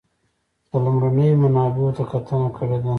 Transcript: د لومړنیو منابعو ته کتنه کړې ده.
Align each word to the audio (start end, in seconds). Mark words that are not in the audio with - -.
د 0.69 0.71
لومړنیو 0.83 1.39
منابعو 1.43 1.95
ته 1.97 2.03
کتنه 2.11 2.47
کړې 2.57 2.77
ده. 2.83 2.89